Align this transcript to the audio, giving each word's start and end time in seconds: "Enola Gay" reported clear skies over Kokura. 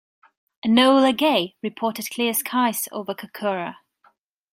"Enola 0.65 1.15
Gay" 1.15 1.57
reported 1.61 2.09
clear 2.09 2.33
skies 2.33 2.89
over 2.91 3.13
Kokura. 3.13 3.75